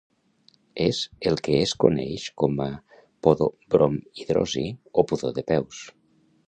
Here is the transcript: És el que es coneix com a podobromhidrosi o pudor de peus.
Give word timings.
És 0.85 1.01
el 1.31 1.37
que 1.47 1.59
es 1.65 1.73
coneix 1.83 2.25
com 2.45 2.57
a 2.67 2.69
podobromhidrosi 3.27 4.67
o 5.03 5.07
pudor 5.13 5.39
de 5.39 5.47
peus. 5.55 5.89